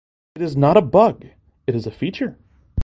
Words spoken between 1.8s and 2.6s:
a feature!